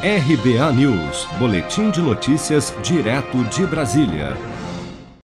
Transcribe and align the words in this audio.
RBA 0.00 0.72
News, 0.74 1.26
Boletim 1.40 1.90
de 1.90 2.00
Notícias, 2.00 2.72
direto 2.84 3.42
de 3.46 3.66
Brasília. 3.66 4.36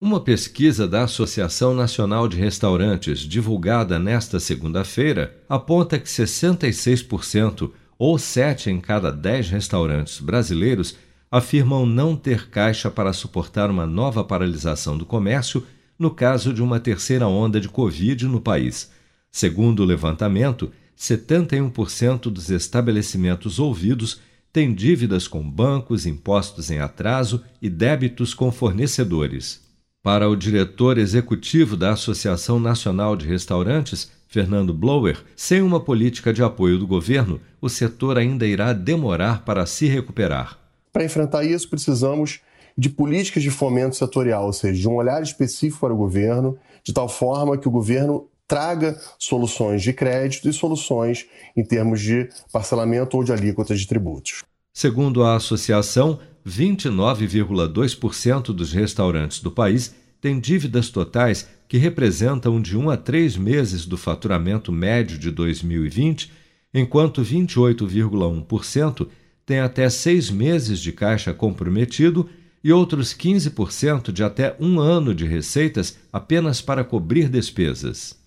Uma 0.00 0.18
pesquisa 0.18 0.88
da 0.88 1.04
Associação 1.04 1.72
Nacional 1.72 2.26
de 2.26 2.36
Restaurantes, 2.36 3.20
divulgada 3.20 4.00
nesta 4.00 4.40
segunda-feira, 4.40 5.40
aponta 5.48 5.96
que 5.96 6.08
66%, 6.08 7.70
ou 7.96 8.18
7 8.18 8.68
em 8.68 8.80
cada 8.80 9.12
10 9.12 9.48
restaurantes 9.50 10.18
brasileiros, 10.18 10.96
afirmam 11.30 11.86
não 11.86 12.16
ter 12.16 12.50
caixa 12.50 12.90
para 12.90 13.12
suportar 13.12 13.70
uma 13.70 13.86
nova 13.86 14.24
paralisação 14.24 14.98
do 14.98 15.06
comércio 15.06 15.64
no 15.96 16.10
caso 16.10 16.52
de 16.52 16.60
uma 16.60 16.80
terceira 16.80 17.28
onda 17.28 17.60
de 17.60 17.68
Covid 17.68 18.26
no 18.26 18.40
país. 18.40 18.90
Segundo 19.30 19.84
o 19.84 19.86
levantamento, 19.86 20.72
71% 20.98 22.22
dos 22.22 22.50
estabelecimentos 22.50 23.60
ouvidos 23.60 24.26
tem 24.58 24.74
dívidas 24.74 25.28
com 25.28 25.48
bancos, 25.48 26.04
impostos 26.04 26.68
em 26.68 26.80
atraso 26.80 27.44
e 27.62 27.70
débitos 27.70 28.34
com 28.34 28.50
fornecedores. 28.50 29.60
Para 30.02 30.28
o 30.28 30.34
diretor 30.34 30.98
executivo 30.98 31.76
da 31.76 31.92
Associação 31.92 32.58
Nacional 32.58 33.14
de 33.14 33.24
Restaurantes, 33.24 34.10
Fernando 34.26 34.74
Blower, 34.74 35.24
sem 35.36 35.62
uma 35.62 35.78
política 35.78 36.32
de 36.32 36.42
apoio 36.42 36.76
do 36.76 36.88
governo, 36.88 37.40
o 37.60 37.68
setor 37.68 38.18
ainda 38.18 38.44
irá 38.44 38.72
demorar 38.72 39.44
para 39.44 39.64
se 39.64 39.86
recuperar. 39.86 40.58
Para 40.92 41.04
enfrentar 41.04 41.44
isso, 41.44 41.70
precisamos 41.70 42.40
de 42.76 42.90
políticas 42.90 43.44
de 43.44 43.50
fomento 43.52 43.94
setorial, 43.94 44.46
ou 44.46 44.52
seja, 44.52 44.80
de 44.80 44.88
um 44.88 44.96
olhar 44.96 45.22
específico 45.22 45.82
para 45.82 45.94
o 45.94 45.96
governo, 45.96 46.58
de 46.82 46.92
tal 46.92 47.08
forma 47.08 47.56
que 47.56 47.68
o 47.68 47.70
governo 47.70 48.26
traga 48.48 48.98
soluções 49.18 49.82
de 49.82 49.92
crédito 49.92 50.48
e 50.48 50.52
soluções 50.52 51.26
em 51.54 51.62
termos 51.62 52.00
de 52.00 52.30
parcelamento 52.50 53.18
ou 53.18 53.22
de 53.22 53.30
alíquotas 53.30 53.78
de 53.78 53.86
tributos. 53.86 54.42
Segundo 54.72 55.22
a 55.22 55.36
associação, 55.36 56.18
29,2% 56.46 58.46
dos 58.46 58.72
restaurantes 58.72 59.40
do 59.40 59.50
país 59.50 59.94
têm 60.20 60.40
dívidas 60.40 60.88
totais 60.88 61.46
que 61.68 61.76
representam 61.76 62.60
de 62.60 62.76
1 62.76 62.90
a 62.90 62.96
3 62.96 63.36
meses 63.36 63.84
do 63.84 63.98
faturamento 63.98 64.72
médio 64.72 65.18
de 65.18 65.30
2020, 65.30 66.32
enquanto 66.72 67.22
28,1% 67.22 69.06
têm 69.44 69.60
até 69.60 69.88
seis 69.90 70.30
meses 70.30 70.80
de 70.80 70.92
caixa 70.92 71.34
comprometido 71.34 72.28
e 72.62 72.72
outros 72.72 73.14
15% 73.14 74.10
de 74.10 74.24
até 74.24 74.56
um 74.58 74.80
ano 74.80 75.14
de 75.14 75.26
receitas 75.26 75.98
apenas 76.12 76.60
para 76.60 76.84
cobrir 76.84 77.28
despesas. 77.28 78.17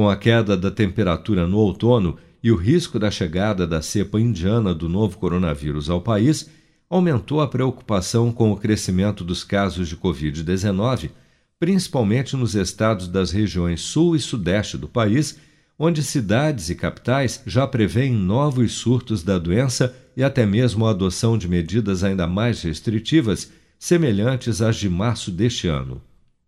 Com 0.00 0.08
a 0.08 0.16
queda 0.16 0.56
da 0.56 0.70
temperatura 0.70 1.46
no 1.46 1.58
outono 1.58 2.16
e 2.42 2.50
o 2.50 2.56
risco 2.56 2.98
da 2.98 3.10
chegada 3.10 3.66
da 3.66 3.82
cepa 3.82 4.18
indiana 4.18 4.74
do 4.74 4.88
novo 4.88 5.18
coronavírus 5.18 5.90
ao 5.90 6.00
país, 6.00 6.48
aumentou 6.88 7.42
a 7.42 7.46
preocupação 7.46 8.32
com 8.32 8.50
o 8.50 8.56
crescimento 8.56 9.22
dos 9.22 9.44
casos 9.44 9.90
de 9.90 9.98
Covid-19, 9.98 11.10
principalmente 11.58 12.34
nos 12.34 12.54
estados 12.54 13.08
das 13.08 13.30
regiões 13.30 13.82
sul 13.82 14.16
e 14.16 14.20
sudeste 14.20 14.78
do 14.78 14.88
país, 14.88 15.38
onde 15.78 16.02
cidades 16.02 16.70
e 16.70 16.74
capitais 16.74 17.42
já 17.44 17.66
prevêem 17.66 18.10
novos 18.10 18.72
surtos 18.72 19.22
da 19.22 19.38
doença 19.38 19.94
e 20.16 20.24
até 20.24 20.46
mesmo 20.46 20.86
a 20.86 20.92
adoção 20.92 21.36
de 21.36 21.46
medidas 21.46 22.02
ainda 22.02 22.26
mais 22.26 22.62
restritivas, 22.62 23.52
semelhantes 23.78 24.62
às 24.62 24.76
de 24.76 24.88
março 24.88 25.30
deste 25.30 25.68
ano. 25.68 26.00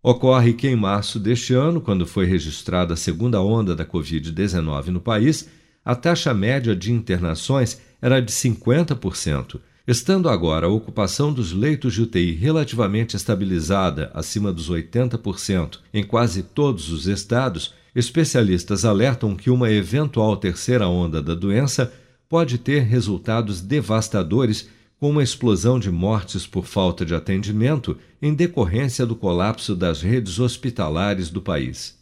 Ocorre 0.04 0.52
que 0.52 0.66
em 0.66 0.74
março 0.74 1.20
deste 1.20 1.54
ano, 1.54 1.80
quando 1.80 2.04
foi 2.04 2.26
registrada 2.26 2.94
a 2.94 2.96
segunda 2.96 3.40
onda 3.40 3.72
da 3.72 3.84
Covid-19 3.86 4.88
no 4.88 5.00
país, 5.00 5.48
a 5.84 5.94
taxa 5.94 6.34
média 6.34 6.74
de 6.74 6.92
internações 6.92 7.80
era 8.00 8.18
de 8.18 8.32
50%, 8.32 9.60
estando 9.86 10.28
agora 10.28 10.66
a 10.66 10.70
ocupação 10.70 11.32
dos 11.32 11.52
leitos 11.52 11.94
de 11.94 12.02
UTI 12.02 12.32
relativamente 12.32 13.14
estabilizada, 13.14 14.10
acima 14.12 14.52
dos 14.52 14.68
80%, 14.68 15.78
em 15.94 16.02
quase 16.02 16.42
todos 16.42 16.90
os 16.90 17.06
estados. 17.06 17.72
Especialistas 17.94 18.84
alertam 18.84 19.36
que 19.36 19.50
uma 19.50 19.70
eventual 19.70 20.36
terceira 20.36 20.88
onda 20.88 21.22
da 21.22 21.34
doença 21.36 21.92
pode 22.28 22.58
ter 22.58 22.80
resultados 22.80 23.60
devastadores 23.60 24.68
uma 25.08 25.22
explosão 25.22 25.78
de 25.78 25.90
mortes 25.90 26.46
por 26.46 26.64
falta 26.64 27.04
de 27.04 27.14
atendimento 27.14 27.96
em 28.20 28.32
decorrência 28.32 29.04
do 29.04 29.16
colapso 29.16 29.74
das 29.74 30.00
redes 30.00 30.38
hospitalares 30.38 31.30
do 31.30 31.40
país. 31.40 32.00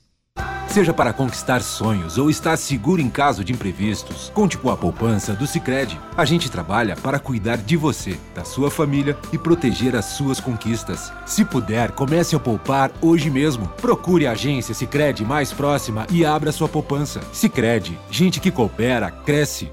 Seja 0.71 0.95
para 0.95 1.13
conquistar 1.13 1.63
sonhos 1.63 2.17
ou 2.17 2.31
estar 2.31 2.57
seguro 2.57 3.03
em 3.03 3.11
caso 3.11 3.43
de 3.43 3.53
imprevistos, 3.53 4.31
conte 4.33 4.57
com 4.57 4.71
a 4.71 4.77
poupança 4.77 5.33
do 5.33 5.45
Sicredi. 5.45 5.99
A 6.17 6.25
gente 6.25 6.49
trabalha 6.49 6.95
para 6.95 7.19
cuidar 7.19 7.57
de 7.57 7.77
você, 7.77 8.17
da 8.37 8.45
sua 8.45 8.71
família 8.71 9.19
e 9.33 9.39
proteger 9.39 9.97
as 9.97 10.05
suas 10.05 10.39
conquistas. 10.39 11.13
Se 11.27 11.45
puder, 11.45 11.91
comece 11.91 12.37
a 12.37 12.39
poupar 12.39 12.93
hoje 13.03 13.29
mesmo. 13.31 13.67
Procure 13.81 14.29
a 14.29 14.33
agência 14.33 14.73
Sicredi 14.73 15.25
mais 15.25 15.53
próxima 15.53 16.07
e 16.09 16.25
abra 16.25 16.53
sua 16.53 16.69
poupança. 16.69 17.21
Sicredi, 17.33 17.99
gente 18.09 18.39
que 18.39 18.53
coopera 18.53 19.11
cresce 19.11 19.73